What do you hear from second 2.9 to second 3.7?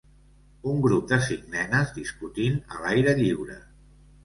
l'aire lliure.